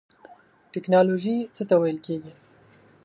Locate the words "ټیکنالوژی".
0.73-1.37